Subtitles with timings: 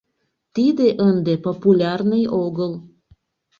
[0.55, 2.71] Тиде ынде популярный огыл.